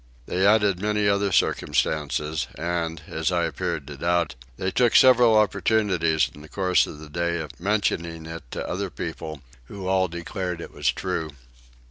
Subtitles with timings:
[0.25, 6.27] They added many other circumstances and, as I appeared to doubt, they took several opportunities
[6.33, 10.59] in the course of the day of mentioning it to other people, who all declared
[10.59, 11.29] it was true.